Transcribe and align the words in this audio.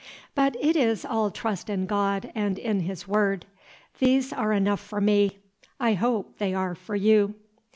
But 0.33 0.55
it 0.59 0.75
is 0.75 1.05
all 1.05 1.29
trust 1.29 1.69
in 1.69 1.85
God 1.85 2.31
and 2.33 2.57
in 2.57 2.79
his 2.79 3.07
Word. 3.07 3.45
These 3.99 4.33
are 4.33 4.51
enough 4.51 4.79
for 4.81 4.99
me; 4.99 5.37
I 5.79 5.93
hope 5.93 6.39
they 6.39 6.55
are 6.55 6.73
for 6.73 6.95
you." 6.95 7.35